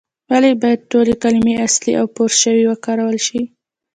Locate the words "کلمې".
1.23-1.53